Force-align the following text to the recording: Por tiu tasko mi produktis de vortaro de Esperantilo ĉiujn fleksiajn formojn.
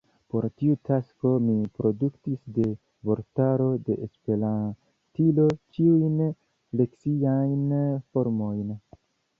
Por 0.33 0.45
tiu 0.59 0.77
tasko 0.89 1.33
mi 1.49 1.57
produktis 1.81 2.39
de 2.55 2.65
vortaro 3.11 3.69
de 3.91 3.99
Esperantilo 4.09 5.49
ĉiujn 5.77 6.19
fleksiajn 6.73 7.81
formojn. 8.11 8.77